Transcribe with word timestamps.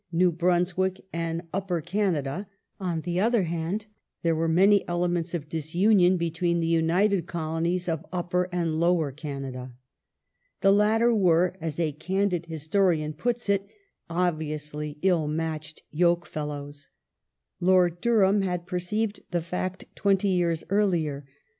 New 0.11 0.31
Brunswick 0.31 0.99
and 1.13 1.43
Upper 1.53 1.79
Canada; 1.79 2.47
on 2.79 3.01
the 3.01 3.19
other 3.19 3.43
hand, 3.43 3.85
there 4.23 4.33
were 4.35 4.47
many 4.47 4.83
elements 4.87 5.35
of 5.35 5.47
disunion 5.47 6.17
between 6.17 6.59
the 6.59 6.65
united 6.65 7.27
Colonies 7.27 7.87
of 7.87 8.03
Upper 8.11 8.49
and 8.51 8.79
Lower 8.79 9.11
Canada. 9.11 9.75
The 10.61 10.71
latter 10.71 11.13
were, 11.13 11.55
as 11.61 11.79
a 11.79 11.91
candid 11.91 12.47
historian 12.47 13.13
puts 13.13 13.47
it, 13.47 13.67
"obviously 14.09 14.97
ill 15.03 15.27
matched 15.27 15.83
yoke 15.91 16.25
fellows".^ 16.25 16.89
Lord 17.59 18.01
Durham 18.01 18.41
had 18.41 18.65
per 18.65 18.79
ceived 18.79 19.19
the 19.29 19.43
fact 19.43 19.85
twenty 19.93 20.29
years 20.29 20.63
earlier. 20.71 21.27